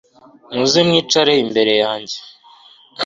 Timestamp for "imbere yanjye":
1.43-2.17